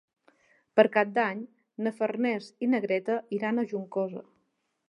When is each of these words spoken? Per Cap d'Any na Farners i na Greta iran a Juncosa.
Per 0.79 0.85
Cap 0.95 1.11
d'Any 1.17 1.43
na 1.87 1.93
Farners 1.99 2.49
i 2.69 2.73
na 2.73 2.83
Greta 2.87 3.19
iran 3.41 3.61
a 3.65 3.71
Juncosa. 3.75 4.29